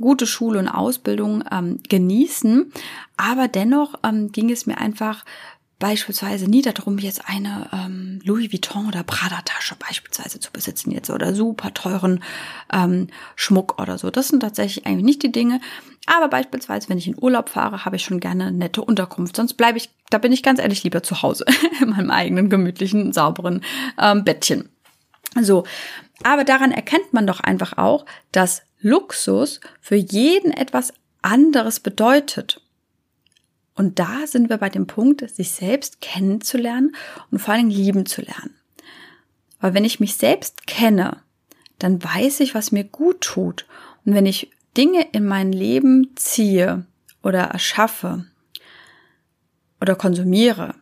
gute 0.00 0.26
Schule 0.26 0.60
und 0.60 0.68
Ausbildung 0.68 1.42
ähm, 1.50 1.80
genießen. 1.88 2.72
Aber 3.16 3.48
dennoch 3.48 3.94
ähm, 4.04 4.30
ging 4.30 4.50
es 4.50 4.66
mir 4.66 4.78
einfach 4.78 5.24
beispielsweise 5.82 6.48
nie 6.48 6.62
darum, 6.62 6.98
jetzt 6.98 7.28
eine 7.28 7.68
ähm, 7.72 8.20
Louis 8.22 8.52
Vuitton 8.52 8.86
oder 8.86 9.02
Prada-Tasche 9.02 9.74
beispielsweise 9.76 10.38
zu 10.38 10.52
besitzen 10.52 10.92
jetzt 10.92 11.10
oder 11.10 11.34
super 11.34 11.74
teuren 11.74 12.22
ähm, 12.72 13.08
Schmuck 13.34 13.82
oder 13.82 13.98
so. 13.98 14.08
Das 14.10 14.28
sind 14.28 14.40
tatsächlich 14.40 14.86
eigentlich 14.86 15.04
nicht 15.04 15.24
die 15.24 15.32
Dinge. 15.32 15.60
Aber 16.06 16.28
beispielsweise, 16.28 16.88
wenn 16.88 16.98
ich 16.98 17.08
in 17.08 17.20
Urlaub 17.20 17.48
fahre, 17.48 17.84
habe 17.84 17.96
ich 17.96 18.04
schon 18.04 18.20
gerne 18.20 18.46
eine 18.46 18.56
nette 18.56 18.80
Unterkunft. 18.80 19.34
Sonst 19.34 19.54
bleibe 19.54 19.76
ich, 19.76 19.90
da 20.08 20.18
bin 20.18 20.30
ich 20.30 20.44
ganz 20.44 20.60
ehrlich 20.60 20.84
lieber 20.84 21.02
zu 21.02 21.20
Hause 21.20 21.46
in 21.80 21.90
meinem 21.90 22.12
eigenen 22.12 22.48
gemütlichen, 22.48 23.12
sauberen 23.12 23.64
ähm, 24.00 24.22
Bettchen. 24.22 24.68
So, 25.40 25.64
aber 26.22 26.44
daran 26.44 26.70
erkennt 26.70 27.12
man 27.12 27.26
doch 27.26 27.40
einfach 27.40 27.76
auch, 27.76 28.06
dass 28.30 28.62
Luxus 28.80 29.58
für 29.80 29.96
jeden 29.96 30.52
etwas 30.52 30.94
anderes 31.22 31.80
bedeutet. 31.80 32.61
Und 33.74 33.98
da 33.98 34.26
sind 34.26 34.50
wir 34.50 34.58
bei 34.58 34.68
dem 34.68 34.86
Punkt, 34.86 35.28
sich 35.30 35.50
selbst 35.50 36.00
kennenzulernen 36.00 36.94
und 37.30 37.38
vor 37.38 37.54
allen 37.54 37.68
Dingen 37.68 37.82
lieben 37.82 38.06
zu 38.06 38.20
lernen. 38.20 38.54
Weil 39.60 39.74
wenn 39.74 39.84
ich 39.84 40.00
mich 40.00 40.16
selbst 40.16 40.66
kenne, 40.66 41.18
dann 41.78 42.02
weiß 42.02 42.40
ich, 42.40 42.54
was 42.54 42.72
mir 42.72 42.84
gut 42.84 43.20
tut. 43.22 43.66
Und 44.04 44.14
wenn 44.14 44.26
ich 44.26 44.50
Dinge 44.76 45.06
in 45.12 45.24
mein 45.24 45.52
Leben 45.52 46.12
ziehe 46.16 46.86
oder 47.22 47.40
erschaffe 47.42 48.26
oder 49.80 49.94
konsumiere, 49.94 50.74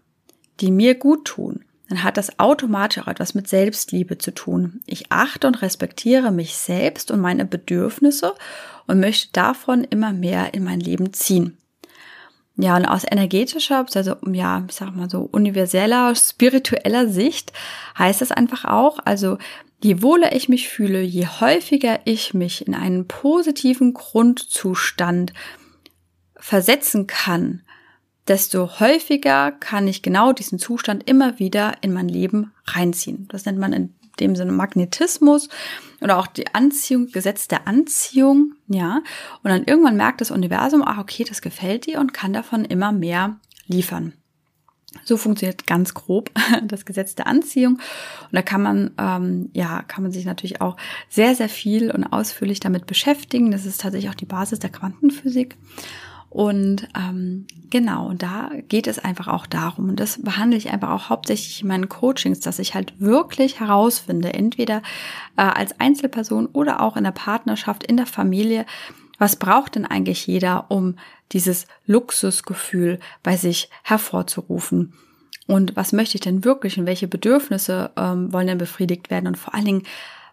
die 0.61 0.71
mir 0.71 0.95
gut 0.95 1.25
tun, 1.27 1.65
dann 1.89 2.05
hat 2.05 2.17
das 2.17 2.39
automatisch 2.39 3.03
auch 3.03 3.09
etwas 3.09 3.35
mit 3.35 3.49
Selbstliebe 3.49 4.19
zu 4.19 4.33
tun. 4.33 4.81
Ich 4.87 5.11
achte 5.11 5.47
und 5.47 5.61
respektiere 5.61 6.31
mich 6.31 6.57
selbst 6.57 7.11
und 7.11 7.21
meine 7.21 7.45
Bedürfnisse 7.45 8.35
und 8.87 9.01
möchte 9.01 9.33
davon 9.33 9.83
immer 9.85 10.13
mehr 10.13 10.55
in 10.55 10.63
mein 10.63 10.81
Leben 10.81 11.13
ziehen. 11.13 11.57
Ja, 12.63 12.77
und 12.77 12.85
aus 12.85 13.05
energetischer, 13.11 13.87
also 13.95 14.17
ja, 14.31 14.65
ich 14.69 14.75
sag 14.75 14.95
mal 14.95 15.09
so 15.09 15.23
universeller, 15.33 16.15
spiritueller 16.15 17.09
Sicht 17.09 17.55
heißt 17.99 18.21
es 18.21 18.33
einfach 18.33 18.67
auch, 18.67 18.99
also 19.03 19.39
je 19.83 20.03
wohler 20.03 20.35
ich 20.35 20.51
mich 20.51 20.69
fühle, 20.69 21.01
je 21.01 21.27
häufiger 21.27 22.01
ich 22.05 22.35
mich 22.35 22.67
in 22.67 22.75
einen 22.75 23.09
positiven 23.09 23.95
Grundzustand 23.95 25.33
versetzen 26.37 27.07
kann, 27.07 27.63
desto 28.29 28.79
häufiger 28.79 29.53
kann 29.53 29.89
ich 29.89 30.03
genau 30.03 30.33
diesen 30.33 30.59
Zustand 30.59 31.09
immer 31.09 31.39
wieder 31.39 31.75
in 31.81 31.95
mein 31.95 32.09
Leben 32.09 32.53
reinziehen. 32.67 33.27
Das 33.29 33.47
nennt 33.47 33.59
man 33.59 33.73
in 33.73 33.95
dem 34.21 34.37
Sinne 34.37 34.53
Magnetismus 34.53 35.49
oder 36.03 36.19
auch 36.19 36.27
die 36.27 36.55
Anziehung, 36.55 37.11
Gesetz 37.11 37.49
der 37.49 37.67
Anziehung, 37.67 38.53
ja. 38.71 39.03
Und 39.43 39.51
dann 39.51 39.65
irgendwann 39.65 39.97
merkt 39.97 40.21
das 40.21 40.31
Universum, 40.31 40.83
ah, 40.83 41.01
okay, 41.01 41.25
das 41.25 41.43
gefällt 41.43 41.87
dir 41.87 42.01
und 42.01 42.15
kann 42.15 42.33
davon 42.33 42.65
immer 42.65 42.93
mehr 42.93 43.37
liefern. 43.67 44.15
So 45.05 45.17
funktioniert 45.17 45.67
ganz 45.67 45.95
grob 45.95 46.31
das 46.65 46.85
Gesetz 46.85 47.15
der 47.15 47.27
Anziehung. 47.27 47.75
Und 47.75 48.33
da 48.33 48.43
kann 48.43 48.63
man, 48.63 48.91
ähm, 48.99 49.51
ja, 49.53 49.83
kann 49.83 50.03
man 50.03 50.13
sich 50.13 50.25
natürlich 50.25 50.61
auch 50.61 50.77
sehr, 51.09 51.35
sehr 51.35 51.49
viel 51.49 51.91
und 51.91 52.05
ausführlich 52.05 52.61
damit 52.61 52.87
beschäftigen. 52.87 53.51
Das 53.51 53.67
ist 53.67 53.81
tatsächlich 53.81 54.11
auch 54.11 54.17
die 54.17 54.27
Basis 54.27 54.59
der 54.59 54.71
Quantenphysik. 54.71 55.57
Und 56.31 56.87
ähm, 56.97 57.49
genau, 57.71 58.07
und 58.07 58.23
da 58.23 58.51
geht 58.69 58.87
es 58.87 59.01
einfach 59.01 59.27
auch 59.27 59.47
darum, 59.47 59.89
und 59.89 59.99
das 59.99 60.23
behandle 60.23 60.57
ich 60.57 60.71
einfach 60.71 60.91
auch 60.91 61.09
hauptsächlich 61.09 61.61
in 61.63 61.69
meinen 61.69 61.89
Coachings, 61.89 62.39
dass 62.39 62.61
ich 62.61 62.75
halt 62.75 62.95
wirklich 63.01 63.59
herausfinde, 63.59 64.33
entweder 64.33 64.81
äh, 65.37 65.43
als 65.43 65.79
Einzelperson 65.81 66.47
oder 66.47 66.81
auch 66.81 66.97
in 66.97 67.03
der 67.03 67.11
Partnerschaft, 67.11 67.83
in 67.83 67.97
der 67.97 68.07
Familie, 68.07 68.65
was 69.19 69.37
braucht 69.37 69.75
denn 69.75 69.85
eigentlich 69.85 70.27
jeder, 70.29 70.71
um 70.71 70.95
dieses 71.33 71.67
Luxusgefühl 71.87 73.01
bei 73.25 73.37
sich 73.37 73.69
hervorzurufen? 73.83 74.95
Und 75.49 75.75
was 75.75 75.93
möchte 75.93 76.15
ich 76.15 76.21
denn 76.21 76.45
wirklich 76.45 76.79
und 76.79 76.87
welche 76.87 77.09
Bedürfnisse 77.09 77.91
ähm, 77.97 78.33
wollen 78.33 78.47
denn 78.47 78.59
befriedigt 78.59 79.11
werden? 79.11 79.27
Und 79.27 79.37
vor 79.37 79.53
allen 79.53 79.65
Dingen, 79.65 79.83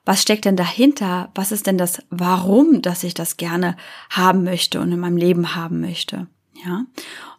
was 0.07 0.21
steckt 0.21 0.45
denn 0.45 0.55
dahinter? 0.55 1.29
Was 1.35 1.51
ist 1.51 1.67
denn 1.67 1.77
das 1.77 2.01
Warum, 2.09 2.81
dass 2.81 3.03
ich 3.03 3.13
das 3.13 3.35
gerne 3.35 3.75
haben 4.09 4.45
möchte 4.45 4.79
und 4.79 4.89
in 4.93 5.01
meinem 5.01 5.17
Leben 5.17 5.53
haben 5.53 5.81
möchte? 5.81 6.27
Ja. 6.65 6.85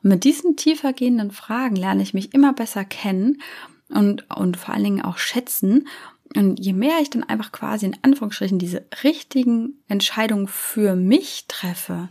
Und 0.02 0.10
mit 0.10 0.24
diesen 0.24 0.54
tiefer 0.54 0.92
gehenden 0.92 1.30
Fragen 1.30 1.76
lerne 1.76 2.02
ich 2.02 2.12
mich 2.12 2.34
immer 2.34 2.52
besser 2.52 2.84
kennen 2.84 3.40
und, 3.88 4.28
und 4.28 4.58
vor 4.58 4.74
allen 4.74 4.84
Dingen 4.84 5.02
auch 5.02 5.16
schätzen. 5.16 5.88
Und 6.36 6.60
je 6.60 6.74
mehr 6.74 6.98
ich 7.00 7.08
dann 7.08 7.24
einfach 7.24 7.52
quasi 7.52 7.86
in 7.86 7.96
Anführungsstrichen 8.02 8.58
diese 8.58 8.84
richtigen 9.02 9.78
Entscheidungen 9.88 10.46
für 10.46 10.94
mich 10.94 11.46
treffe, 11.48 12.10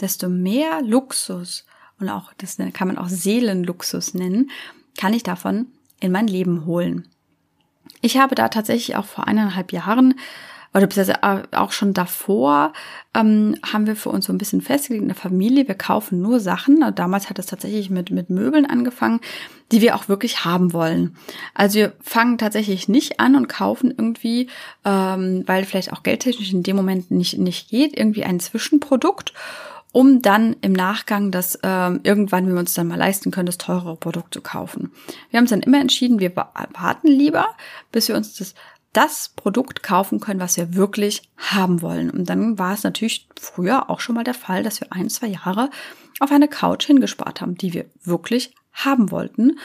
desto 0.00 0.28
mehr 0.28 0.82
Luxus 0.82 1.66
und 1.98 2.10
auch, 2.10 2.32
das 2.38 2.58
kann 2.74 2.86
man 2.86 2.98
auch 2.98 3.08
Seelenluxus 3.08 4.14
nennen, 4.14 4.52
kann 4.96 5.14
ich 5.14 5.24
davon 5.24 5.66
in 5.98 6.12
mein 6.12 6.28
Leben 6.28 6.64
holen. 6.64 7.08
Ich 8.00 8.18
habe 8.18 8.34
da 8.34 8.48
tatsächlich 8.48 8.96
auch 8.96 9.06
vor 9.06 9.26
eineinhalb 9.26 9.72
Jahren 9.72 10.14
oder 10.76 10.86
beziehungsweise 10.86 11.22
auch 11.52 11.72
schon 11.72 11.94
davor 11.94 12.74
ähm, 13.14 13.56
haben 13.72 13.86
wir 13.86 13.96
für 13.96 14.10
uns 14.10 14.26
so 14.26 14.32
ein 14.32 14.38
bisschen 14.38 14.60
festgelegt 14.60 15.02
in 15.02 15.08
der 15.08 15.16
Familie, 15.16 15.68
wir 15.68 15.74
kaufen 15.74 16.20
nur 16.20 16.38
Sachen. 16.38 16.84
Damals 16.94 17.30
hat 17.30 17.38
es 17.38 17.46
tatsächlich 17.46 17.88
mit, 17.88 18.10
mit 18.10 18.28
Möbeln 18.28 18.66
angefangen, 18.66 19.20
die 19.72 19.80
wir 19.80 19.96
auch 19.96 20.08
wirklich 20.08 20.44
haben 20.44 20.74
wollen. 20.74 21.16
Also 21.54 21.78
wir 21.78 21.92
fangen 22.02 22.36
tatsächlich 22.36 22.88
nicht 22.88 23.20
an 23.20 23.36
und 23.36 23.48
kaufen 23.48 23.90
irgendwie, 23.96 24.50
ähm, 24.84 25.44
weil 25.46 25.64
vielleicht 25.64 25.94
auch 25.94 26.02
geldtechnisch 26.02 26.52
in 26.52 26.62
dem 26.62 26.76
Moment 26.76 27.10
nicht, 27.10 27.38
nicht 27.38 27.70
geht, 27.70 27.96
irgendwie 27.96 28.24
ein 28.24 28.38
Zwischenprodukt 28.38 29.32
um 29.96 30.20
dann 30.20 30.56
im 30.60 30.74
Nachgang 30.74 31.30
das 31.30 31.58
ähm, 31.62 32.00
irgendwann, 32.02 32.46
wenn 32.46 32.52
wir 32.52 32.60
uns 32.60 32.74
dann 32.74 32.86
mal 32.86 32.98
leisten 32.98 33.30
können, 33.30 33.46
das 33.46 33.56
teurere 33.56 33.96
Produkt 33.96 34.34
zu 34.34 34.42
kaufen. 34.42 34.92
Wir 35.30 35.38
haben 35.38 35.44
uns 35.44 35.52
dann 35.52 35.62
immer 35.62 35.80
entschieden, 35.80 36.20
wir 36.20 36.36
warten 36.36 37.08
lieber, 37.08 37.46
bis 37.92 38.08
wir 38.08 38.14
uns 38.14 38.34
das 38.34 38.52
das 38.92 39.30
Produkt 39.30 39.82
kaufen 39.82 40.20
können, 40.20 40.38
was 40.38 40.58
wir 40.58 40.74
wirklich 40.74 41.22
haben 41.38 41.80
wollen. 41.80 42.10
Und 42.10 42.28
dann 42.28 42.58
war 42.58 42.74
es 42.74 42.82
natürlich 42.82 43.26
früher 43.40 43.88
auch 43.88 44.00
schon 44.00 44.16
mal 44.16 44.24
der 44.24 44.34
Fall, 44.34 44.62
dass 44.62 44.82
wir 44.82 44.92
ein, 44.92 45.08
zwei 45.08 45.28
Jahre 45.28 45.70
auf 46.20 46.30
eine 46.30 46.48
Couch 46.48 46.84
hingespart 46.84 47.40
haben, 47.40 47.54
die 47.54 47.72
wir 47.72 47.86
wirklich 48.04 48.54
haben 48.74 49.10
wollten 49.10 49.58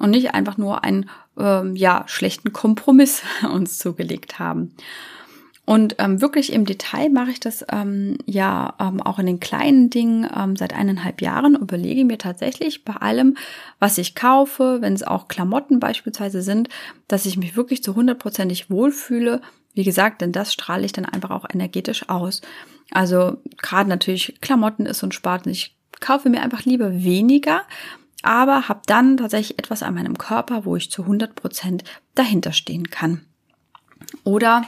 und 0.00 0.10
nicht 0.10 0.34
einfach 0.34 0.56
nur 0.56 0.82
einen 0.82 1.08
ähm, 1.38 1.76
ja 1.76 2.02
schlechten 2.08 2.52
Kompromiss 2.52 3.22
uns 3.52 3.78
zugelegt 3.78 4.40
haben. 4.40 4.74
Und 5.66 5.96
ähm, 5.98 6.20
wirklich 6.20 6.52
im 6.52 6.64
Detail 6.64 7.10
mache 7.10 7.32
ich 7.32 7.40
das 7.40 7.64
ähm, 7.72 8.16
ja 8.24 8.74
ähm, 8.80 9.02
auch 9.02 9.18
in 9.18 9.26
den 9.26 9.40
kleinen 9.40 9.90
Dingen 9.90 10.26
ähm, 10.34 10.54
seit 10.54 10.72
eineinhalb 10.72 11.20
Jahren. 11.20 11.56
Überlege 11.56 12.04
mir 12.04 12.18
tatsächlich 12.18 12.84
bei 12.84 12.94
allem, 12.94 13.36
was 13.80 13.98
ich 13.98 14.14
kaufe, 14.14 14.78
wenn 14.80 14.92
es 14.92 15.02
auch 15.02 15.26
Klamotten 15.26 15.80
beispielsweise 15.80 16.40
sind, 16.40 16.68
dass 17.08 17.26
ich 17.26 17.36
mich 17.36 17.56
wirklich 17.56 17.82
zu 17.82 17.96
hundertprozentig 17.96 18.70
wohlfühle. 18.70 19.42
Wie 19.74 19.82
gesagt, 19.82 20.20
denn 20.20 20.30
das 20.30 20.52
strahle 20.52 20.86
ich 20.86 20.92
dann 20.92 21.04
einfach 21.04 21.30
auch 21.30 21.44
energetisch 21.52 22.08
aus. 22.08 22.42
Also 22.92 23.38
gerade 23.56 23.88
natürlich 23.90 24.40
Klamotten 24.40 24.86
ist 24.86 25.02
und 25.02 25.14
Spart. 25.14 25.48
Ich 25.48 25.76
kaufe 25.98 26.30
mir 26.30 26.42
einfach 26.42 26.64
lieber 26.64 27.02
weniger, 27.02 27.62
aber 28.22 28.68
habe 28.68 28.82
dann 28.86 29.16
tatsächlich 29.16 29.58
etwas 29.58 29.82
an 29.82 29.94
meinem 29.94 30.16
Körper, 30.16 30.64
wo 30.64 30.76
ich 30.76 30.92
zu 30.92 31.02
100 31.02 31.34
Prozent 31.34 31.82
dahinter 32.14 32.52
stehen 32.52 32.88
kann. 32.88 33.22
Oder 34.22 34.62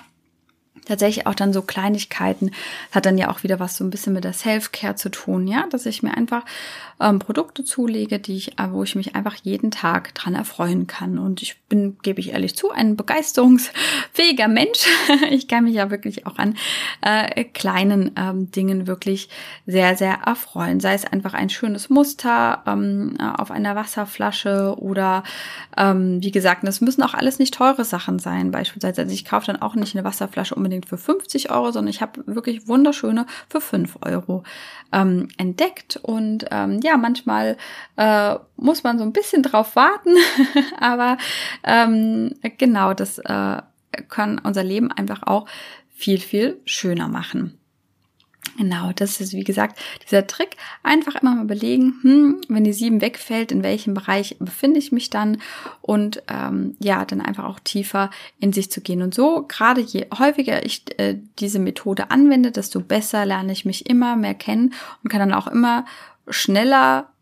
tatsächlich 0.88 1.26
auch 1.26 1.34
dann 1.34 1.52
so 1.52 1.62
Kleinigkeiten. 1.62 2.50
Hat 2.92 3.06
dann 3.06 3.18
ja 3.18 3.30
auch 3.30 3.42
wieder 3.42 3.60
was 3.60 3.76
so 3.76 3.84
ein 3.84 3.90
bisschen 3.90 4.12
mit 4.12 4.24
der 4.24 4.32
Self-Care 4.32 4.96
zu 4.96 5.10
tun, 5.10 5.46
ja, 5.46 5.66
dass 5.70 5.86
ich 5.86 6.02
mir 6.02 6.16
einfach 6.16 6.44
ähm, 7.00 7.18
Produkte 7.18 7.64
zulege, 7.64 8.18
die 8.18 8.36
ich, 8.36 8.58
äh, 8.58 8.70
wo 8.70 8.82
ich 8.82 8.94
mich 8.94 9.14
einfach 9.14 9.36
jeden 9.42 9.70
Tag 9.70 10.14
dran 10.14 10.34
erfreuen 10.34 10.86
kann. 10.86 11.18
Und 11.18 11.42
ich 11.42 11.60
bin, 11.68 11.96
gebe 12.02 12.20
ich 12.20 12.32
ehrlich 12.32 12.56
zu, 12.56 12.70
ein 12.70 12.96
begeisterungsfähiger 12.96 14.48
Mensch. 14.48 14.86
ich 15.30 15.48
kann 15.48 15.64
mich 15.64 15.74
ja 15.74 15.90
wirklich 15.90 16.26
auch 16.26 16.38
an 16.38 16.56
äh, 17.02 17.44
kleinen 17.44 18.12
ähm, 18.16 18.50
Dingen 18.50 18.86
wirklich 18.86 19.28
sehr, 19.66 19.96
sehr 19.96 20.14
erfreuen. 20.24 20.80
Sei 20.80 20.94
es 20.94 21.04
einfach 21.04 21.34
ein 21.34 21.50
schönes 21.50 21.90
Muster 21.90 22.62
ähm, 22.66 23.16
auf 23.20 23.50
einer 23.50 23.76
Wasserflasche 23.76 24.74
oder 24.78 25.22
ähm, 25.76 26.22
wie 26.22 26.30
gesagt, 26.30 26.66
das 26.66 26.80
müssen 26.80 27.02
auch 27.02 27.14
alles 27.14 27.38
nicht 27.38 27.54
teure 27.54 27.84
Sachen 27.84 28.18
sein. 28.18 28.50
Beispielsweise, 28.50 29.02
also 29.02 29.14
ich 29.14 29.24
kaufe 29.24 29.46
dann 29.46 29.62
auch 29.62 29.74
nicht 29.74 29.94
eine 29.94 30.04
Wasserflasche 30.04 30.54
unbedingt 30.54 30.77
unbedingt 30.78 30.88
für 30.88 30.98
50 30.98 31.50
Euro, 31.50 31.70
sondern 31.72 31.90
ich 31.90 32.00
habe 32.00 32.22
wirklich 32.26 32.68
wunderschöne 32.68 33.26
für 33.48 33.60
5 33.60 33.98
Euro 34.02 34.44
ähm, 34.92 35.28
entdeckt. 35.36 35.98
Und 36.02 36.46
ähm, 36.50 36.80
ja, 36.82 36.96
manchmal 36.96 37.56
äh, 37.96 38.36
muss 38.56 38.84
man 38.84 38.98
so 38.98 39.04
ein 39.04 39.12
bisschen 39.12 39.42
drauf 39.42 39.76
warten, 39.76 40.14
aber 40.78 41.18
ähm, 41.64 42.34
genau, 42.58 42.94
das 42.94 43.18
äh, 43.18 43.62
kann 44.08 44.38
unser 44.42 44.62
Leben 44.62 44.92
einfach 44.92 45.22
auch 45.24 45.46
viel, 45.88 46.20
viel 46.20 46.60
schöner 46.64 47.08
machen. 47.08 47.58
Genau, 48.58 48.90
das 48.92 49.20
ist 49.20 49.34
wie 49.34 49.44
gesagt 49.44 49.78
dieser 50.04 50.26
Trick. 50.26 50.56
Einfach 50.82 51.14
immer 51.14 51.36
mal 51.36 51.44
überlegen, 51.44 51.94
hm, 52.02 52.40
wenn 52.48 52.64
die 52.64 52.72
sieben 52.72 53.00
wegfällt, 53.00 53.52
in 53.52 53.62
welchem 53.62 53.94
Bereich 53.94 54.36
befinde 54.40 54.80
ich 54.80 54.90
mich 54.90 55.10
dann 55.10 55.40
und 55.80 56.24
ähm, 56.26 56.74
ja, 56.80 57.04
dann 57.04 57.20
einfach 57.20 57.44
auch 57.44 57.60
tiefer 57.60 58.10
in 58.40 58.52
sich 58.52 58.68
zu 58.68 58.80
gehen. 58.80 59.00
Und 59.00 59.14
so, 59.14 59.44
gerade 59.46 59.80
je 59.80 60.08
häufiger 60.18 60.66
ich 60.66 60.82
äh, 60.98 61.18
diese 61.38 61.60
Methode 61.60 62.10
anwende, 62.10 62.50
desto 62.50 62.80
besser 62.80 63.24
lerne 63.24 63.52
ich 63.52 63.64
mich 63.64 63.88
immer 63.88 64.16
mehr 64.16 64.34
kennen 64.34 64.74
und 65.04 65.10
kann 65.10 65.20
dann 65.20 65.34
auch 65.34 65.46
immer 65.46 65.84
schneller 66.28 67.12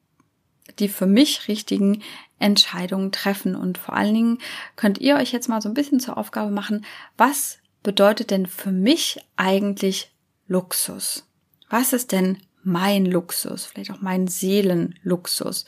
die 0.79 0.89
für 0.89 1.07
mich 1.07 1.49
richtigen 1.49 2.03
Entscheidungen 2.39 3.13
treffen. 3.13 3.55
Und 3.55 3.79
vor 3.79 3.95
allen 3.95 4.15
Dingen 4.15 4.39
könnt 4.75 4.99
ihr 4.99 5.17
euch 5.17 5.33
jetzt 5.33 5.49
mal 5.49 5.61
so 5.61 5.69
ein 5.69 5.75
bisschen 5.75 6.01
zur 6.01 6.17
Aufgabe 6.17 6.51
machen, 6.51 6.85
was 7.17 7.59
bedeutet 7.83 8.31
denn 8.31 8.47
für 8.47 8.73
mich 8.73 9.19
eigentlich 9.37 10.11
Luxus? 10.49 11.26
Was 11.69 11.93
ist 11.93 12.13
denn 12.13 12.39
mein 12.63 13.07
Luxus? 13.07 13.65
Vielleicht 13.65 13.91
auch 13.91 14.01
mein 14.01 14.29
Seelenluxus? 14.29 15.65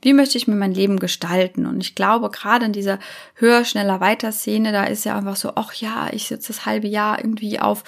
Wie 0.00 0.12
möchte 0.12 0.38
ich 0.38 0.46
mir 0.46 0.54
mein 0.54 0.72
Leben 0.72 1.00
gestalten? 1.00 1.66
Und 1.66 1.80
ich 1.80 1.96
glaube, 1.96 2.30
gerade 2.30 2.66
in 2.66 2.72
dieser 2.72 3.00
höher, 3.34 3.64
schneller, 3.64 4.00
weiter 4.00 4.30
Szene, 4.30 4.70
da 4.70 4.84
ist 4.84 5.04
ja 5.04 5.16
einfach 5.16 5.34
so, 5.34 5.52
ach 5.56 5.74
ja, 5.74 6.08
ich 6.12 6.28
sitze 6.28 6.48
das 6.48 6.66
halbe 6.66 6.86
Jahr 6.86 7.18
irgendwie 7.18 7.58
auf 7.58 7.82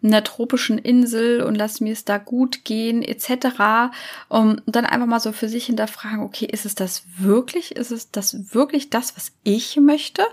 einer 0.00 0.22
tropischen 0.22 0.78
Insel 0.78 1.42
und 1.42 1.56
lass 1.56 1.80
mir 1.80 1.92
es 1.92 2.04
da 2.04 2.18
gut 2.18 2.64
gehen, 2.64 3.02
etc. 3.02 3.92
Und 4.28 4.62
dann 4.66 4.86
einfach 4.86 5.08
mal 5.08 5.18
so 5.18 5.32
für 5.32 5.48
sich 5.48 5.66
hinterfragen, 5.66 6.20
okay, 6.20 6.46
ist 6.46 6.66
es 6.66 6.76
das 6.76 7.02
wirklich? 7.18 7.74
Ist 7.74 7.90
es 7.90 8.12
das 8.12 8.54
wirklich 8.54 8.88
das, 8.90 9.16
was 9.16 9.32
ich 9.42 9.76
möchte? 9.76 10.24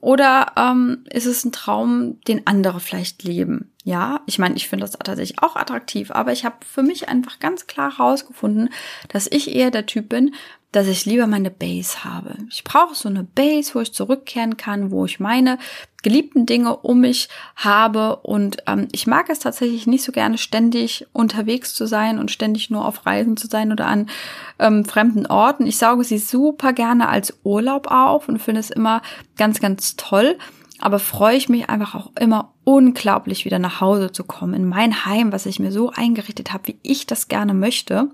Oder 0.00 0.52
ähm, 0.56 1.04
ist 1.10 1.26
es 1.26 1.44
ein 1.44 1.52
Traum, 1.52 2.20
den 2.26 2.44
andere 2.46 2.80
vielleicht 2.80 3.22
leben? 3.22 3.70
Ja, 3.86 4.22
ich 4.26 4.40
meine, 4.40 4.56
ich 4.56 4.66
finde 4.66 4.84
das 4.84 4.98
tatsächlich 4.98 5.40
auch 5.44 5.54
attraktiv, 5.54 6.10
aber 6.10 6.32
ich 6.32 6.44
habe 6.44 6.56
für 6.66 6.82
mich 6.82 7.08
einfach 7.08 7.38
ganz 7.38 7.68
klar 7.68 7.98
herausgefunden, 7.98 8.70
dass 9.10 9.28
ich 9.30 9.54
eher 9.54 9.70
der 9.70 9.86
Typ 9.86 10.08
bin, 10.08 10.34
dass 10.72 10.88
ich 10.88 11.06
lieber 11.06 11.28
meine 11.28 11.52
Base 11.52 12.02
habe. 12.02 12.34
Ich 12.50 12.64
brauche 12.64 12.96
so 12.96 13.08
eine 13.08 13.22
Base, 13.22 13.76
wo 13.76 13.80
ich 13.80 13.94
zurückkehren 13.94 14.56
kann, 14.56 14.90
wo 14.90 15.04
ich 15.04 15.20
meine 15.20 15.58
geliebten 16.02 16.46
Dinge 16.46 16.78
um 16.78 17.02
mich 17.02 17.28
habe. 17.54 18.16
Und 18.16 18.56
ähm, 18.66 18.88
ich 18.90 19.06
mag 19.06 19.30
es 19.30 19.38
tatsächlich 19.38 19.86
nicht 19.86 20.02
so 20.02 20.10
gerne, 20.10 20.36
ständig 20.36 21.06
unterwegs 21.12 21.72
zu 21.72 21.86
sein 21.86 22.18
und 22.18 22.32
ständig 22.32 22.70
nur 22.70 22.84
auf 22.84 23.06
Reisen 23.06 23.36
zu 23.36 23.46
sein 23.46 23.70
oder 23.70 23.86
an 23.86 24.10
ähm, 24.58 24.84
fremden 24.84 25.26
Orten. 25.26 25.64
Ich 25.64 25.78
sauge 25.78 26.02
sie 26.02 26.18
super 26.18 26.72
gerne 26.72 27.08
als 27.08 27.38
Urlaub 27.44 27.88
auf 27.88 28.28
und 28.28 28.40
finde 28.42 28.58
es 28.58 28.70
immer 28.70 29.00
ganz, 29.36 29.60
ganz 29.60 29.94
toll. 29.94 30.36
Aber 30.80 30.98
freue 30.98 31.36
ich 31.36 31.48
mich 31.48 31.70
einfach 31.70 31.94
auch 31.94 32.10
immer 32.18 32.52
unglaublich, 32.66 33.44
wieder 33.44 33.60
nach 33.60 33.80
Hause 33.80 34.10
zu 34.10 34.24
kommen, 34.24 34.52
in 34.52 34.68
mein 34.68 35.06
Heim, 35.06 35.30
was 35.30 35.46
ich 35.46 35.60
mir 35.60 35.70
so 35.70 35.90
eingerichtet 35.90 36.52
habe, 36.52 36.66
wie 36.66 36.78
ich 36.82 37.06
das 37.06 37.28
gerne 37.28 37.54
möchte. 37.54 38.10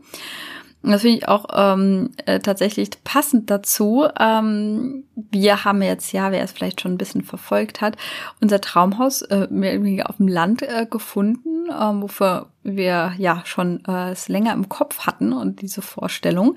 Und 0.82 0.90
das 0.90 1.00
finde 1.00 1.16
ich 1.16 1.28
auch 1.28 1.46
ähm, 1.54 2.10
äh, 2.26 2.38
tatsächlich 2.38 2.90
passend 3.02 3.48
dazu. 3.48 4.06
Ähm, 4.20 5.04
wir 5.14 5.64
haben 5.64 5.80
jetzt, 5.80 6.12
ja, 6.12 6.32
wer 6.32 6.42
es 6.42 6.52
vielleicht 6.52 6.82
schon 6.82 6.92
ein 6.92 6.98
bisschen 6.98 7.22
verfolgt 7.22 7.80
hat, 7.80 7.96
unser 8.42 8.60
Traumhaus 8.60 9.22
äh, 9.22 10.02
auf 10.04 10.16
dem 10.18 10.28
Land 10.28 10.60
äh, 10.60 10.86
gefunden, 10.90 11.70
ähm, 11.70 12.02
wofür 12.02 12.48
wir 12.62 13.14
ja 13.16 13.42
schon 13.46 13.82
äh, 13.86 14.10
es 14.10 14.28
länger 14.28 14.52
im 14.52 14.68
Kopf 14.68 15.06
hatten 15.06 15.32
und 15.32 15.62
diese 15.62 15.80
Vorstellung. 15.80 16.56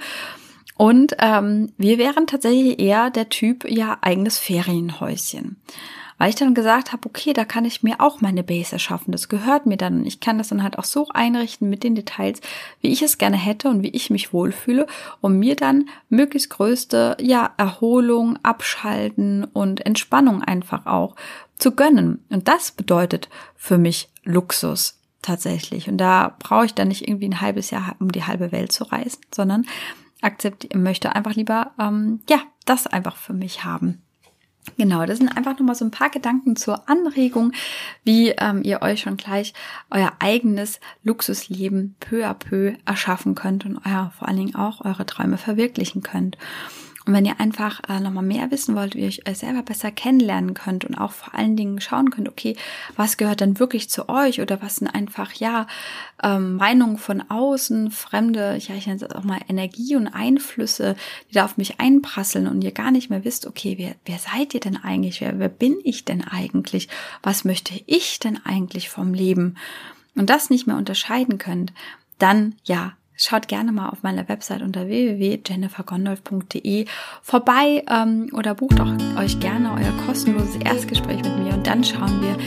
Und 0.76 1.16
ähm, 1.20 1.72
wir 1.78 1.98
wären 1.98 2.28
tatsächlich 2.28 2.78
eher 2.82 3.10
der 3.10 3.30
Typ, 3.30 3.64
ja, 3.70 4.00
eigenes 4.02 4.38
Ferienhäuschen 4.38 5.62
weil 6.18 6.30
ich 6.30 6.36
dann 6.36 6.54
gesagt 6.54 6.94
habe, 6.94 7.08
okay, 7.08 7.34
da 7.34 7.46
kann 7.46 7.66
ich 7.66 7.84
mir 7.84 8.00
auch 8.00 8.22
meine 8.22 8.44
Base 8.44 8.74
erschaffen. 8.74 9.12
Das 9.12 9.30
gehört 9.30 9.66
mir 9.66 9.78
dann. 9.78 10.00
Und 10.00 10.06
ich 10.06 10.20
kann 10.20 10.38
das 10.38 10.50
dann 10.50 10.64
halt 10.64 10.78
auch 10.80 10.84
so 10.84 11.08
einrichten 11.14 11.70
mit 11.70 11.84
den 11.84 11.96
Details, 11.96 12.42
wie 12.82 12.90
ich 12.90 13.02
es 13.02 13.18
gerne 13.18 13.38
hätte 13.38 13.70
und 13.70 13.84
wie 13.84 13.90
ich 13.90 14.10
mich 14.10 14.34
wohlfühle, 14.34 14.88
um 15.22 15.38
mir 15.38 15.56
dann 15.56 15.90
möglichst 16.10 16.50
größte, 16.50 17.18
ja, 17.20 17.54
Erholung, 17.58 18.38
Abschalten 18.44 19.44
und 19.44 19.86
Entspannung 19.86 20.42
einfach 20.42 20.86
auch 20.86 21.16
zu 21.58 21.72
gönnen. 21.72 22.24
Und 22.30 22.48
das 22.48 22.72
bedeutet 22.72 23.30
für 23.56 23.78
mich 23.78 24.10
Luxus 24.24 25.00
tatsächlich. 25.22 25.90
Und 25.90 25.98
da 25.98 26.36
brauche 26.40 26.66
ich 26.66 26.74
dann 26.74 26.90
nicht 26.90 27.08
irgendwie 27.08 27.28
ein 27.28 27.42
halbes 27.42 27.72
Jahr, 27.72 27.96
um 28.00 28.12
die 28.12 28.26
halbe 28.26 28.52
Welt 28.52 28.72
zu 28.72 28.84
reisen, 28.86 29.20
sondern 29.34 29.66
akzeptiere, 30.22 30.78
möchte 30.78 31.16
einfach 31.16 31.36
lieber, 31.36 31.72
ähm, 31.80 32.22
ja, 32.30 32.40
das 32.66 32.88
einfach 32.88 33.16
für 33.16 33.34
mich 33.34 33.64
haben. 33.64 34.02
Genau, 34.78 35.06
das 35.06 35.20
sind 35.20 35.30
einfach 35.30 35.58
nochmal 35.58 35.76
so 35.76 35.86
ein 35.86 35.92
paar 35.92 36.10
Gedanken 36.10 36.56
zur 36.56 36.90
Anregung, 36.90 37.54
wie 38.04 38.30
ähm, 38.30 38.62
ihr 38.64 38.82
euch 38.82 39.02
schon 39.02 39.16
gleich 39.16 39.54
euer 39.92 40.14
eigenes 40.20 40.80
Luxusleben 41.04 41.96
peu 42.00 42.26
à 42.26 42.34
peu 42.34 42.74
erschaffen 42.86 43.36
könnt 43.36 43.66
und 43.66 43.80
euer, 43.86 44.12
vor 44.18 44.28
allen 44.28 44.38
Dingen 44.38 44.56
auch 44.56 44.84
eure 44.84 45.06
Träume 45.06 45.38
verwirklichen 45.38 46.02
könnt. 46.02 46.38
Und 47.06 47.14
wenn 47.14 47.26
ihr 47.26 47.40
einfach 47.40 47.82
äh, 47.88 48.00
nochmal 48.00 48.24
mehr 48.24 48.50
wissen 48.50 48.76
wollt, 48.76 48.96
wie 48.96 49.02
ihr 49.02 49.08
euch 49.08 49.22
selber 49.34 49.62
besser 49.62 49.92
kennenlernen 49.92 50.56
könnt 50.56 50.86
und 50.86 50.96
auch 50.96 51.12
vor 51.12 51.36
allen 51.36 51.56
Dingen 51.56 51.80
schauen 51.80 52.10
könnt, 52.10 52.28
okay, 52.28 52.56
was 52.96 53.18
gehört 53.18 53.42
denn 53.42 53.60
wirklich 53.60 53.90
zu 53.90 54.10
euch 54.10 54.42
oder 54.42 54.62
was 54.62 54.78
sind 54.78 54.88
einfach, 54.88 55.34
ja, 55.34 55.68
ähm, 56.24 56.56
Meinungen 56.56 56.98
von 56.98 57.22
außen, 57.30 57.92
fremde, 57.92 58.58
ja, 58.60 58.76
ich 58.76 58.88
nenne 58.88 59.04
es 59.04 59.16
auch 59.16 59.24
mal 59.24 59.40
Energie 59.48 59.96
und 59.96 60.08
Einflüsse, 60.08 60.96
die 61.30 61.36
da 61.36 61.46
auf 61.46 61.58
mich 61.58 61.80
einprasseln 61.80 62.48
und 62.48 62.64
ihr 62.64 62.72
gar 62.72 62.90
nicht 62.90 63.12
mehr 63.12 63.24
wisst, 63.24 63.46
okay, 63.46 63.76
wer, 63.78 63.96
wer 64.06 64.18
seid 64.18 64.56
ihr 64.56 64.60
denn 64.60 64.78
eigentlich? 64.78 65.22
Wer, 65.22 65.38
wer 65.38 65.50
bin 65.50 65.78
ich 65.84 66.06
denn 66.06 66.24
eigentlich? 66.24 66.90
Was 67.22 67.46
möchte 67.46 67.80
ich 67.86 68.20
denn 68.20 68.40
eigentlich 68.44 68.90
vom 68.90 69.14
Leben? 69.14 69.58
Und 70.16 70.30
das 70.30 70.50
nicht 70.50 70.66
mehr 70.66 70.78
unterscheiden 70.78 71.38
könnt, 71.38 71.72
dann 72.18 72.56
ja, 72.64 72.94
Schaut 73.18 73.48
gerne 73.48 73.72
mal 73.72 73.90
auf 73.90 74.04
meiner 74.04 74.28
Website 74.28 74.62
unter 74.62 74.88
www.jennifergondolf.de 74.88 76.86
vorbei 77.22 77.84
ähm, 77.90 78.30
oder 78.34 78.56
bucht 78.56 78.80
auch 78.82 78.92
euch 79.18 79.40
gerne 79.40 79.72
euer 79.72 79.94
kostenloses 80.06 80.58
Erstgespräch 80.58 81.24
mit 81.24 81.38
mir 81.38 81.54
und 81.54 81.66
dann 81.66 81.82
schauen 81.84 82.22
wir, 82.22 82.38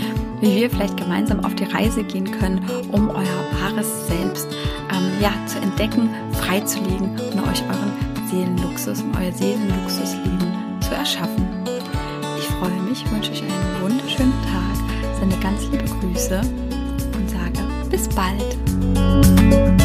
wie 0.43 0.61
wir 0.61 0.71
vielleicht 0.71 0.99
gemeinsam 0.99 1.43
auf 1.43 1.55
die 1.55 1.65
Reise 1.65 2.05
gehen 2.05 2.31
können, 2.31 2.61
um 2.93 3.09
euer 3.09 3.45
wahres 3.63 4.09
Selbst 4.09 4.47
ähm, 4.93 5.11
ja, 5.23 5.33
zu 5.47 5.59
entdecken, 5.61 6.11
freizulegen 6.33 7.13
und 7.13 7.49
euch 7.49 7.63
euren 7.63 7.93
Seelenluxus 8.29 9.01
und 9.01 9.17
euer 9.17 9.33
Seelenluxusleben 9.33 10.81
zu 10.81 10.95
erschaffen. 10.95 11.49
Ich 12.39 12.45
freue 12.45 12.83
mich, 12.83 13.11
wünsche 13.11 13.33
euch 13.33 13.43
einen 13.43 13.83
wunderschönen 13.83 14.35
Tag, 14.43 15.19
sende 15.19 15.37
ganz 15.39 15.63
liebe 15.71 15.85
Grüße 15.85 16.41
und 17.17 17.31
sage 17.31 17.67
bis 17.91 18.07
bald. 18.11 19.78